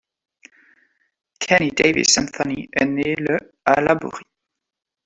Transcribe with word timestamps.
Kenny 1.41 1.69
Davis 1.69 2.17
Anthony 2.17 2.67
est 2.73 2.85
né 2.85 3.13
le 3.19 3.37
à 3.63 3.81
Laborie. 3.81 4.25